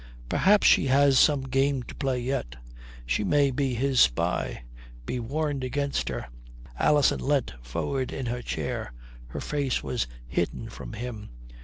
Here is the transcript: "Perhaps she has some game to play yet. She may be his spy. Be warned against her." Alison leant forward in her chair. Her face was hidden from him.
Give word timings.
"Perhaps 0.29 0.65
she 0.65 0.87
has 0.87 1.19
some 1.19 1.43
game 1.43 1.83
to 1.83 1.93
play 1.93 2.19
yet. 2.19 2.55
She 3.05 3.23
may 3.23 3.51
be 3.51 3.75
his 3.75 3.99
spy. 3.99 4.63
Be 5.05 5.19
warned 5.19 5.63
against 5.63 6.09
her." 6.09 6.25
Alison 6.79 7.19
leant 7.19 7.53
forward 7.61 8.11
in 8.11 8.25
her 8.25 8.41
chair. 8.41 8.93
Her 9.27 9.39
face 9.41 9.83
was 9.83 10.07
hidden 10.27 10.69
from 10.69 10.93
him. 10.93 11.29